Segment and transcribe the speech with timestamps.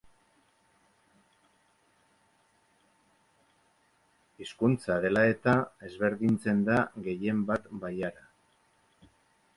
[4.45, 5.57] Hizkuntza dela eta
[5.91, 8.31] ezberdintzen da gehien bat bailara.